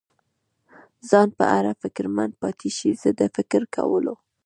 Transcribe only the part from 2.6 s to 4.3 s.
شي، زه د فکر کولو.